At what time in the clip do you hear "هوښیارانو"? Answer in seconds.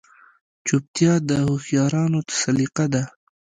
1.45-2.19